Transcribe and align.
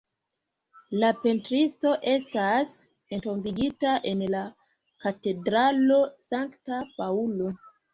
La 1.03 1.11
pentristo 1.25 1.91
estas 2.15 2.73
entombigita 3.19 3.95
en 4.15 4.27
la 4.37 4.45
katedralo 5.07 6.05
Sankta 6.31 6.87
Paŭlo. 7.01 7.59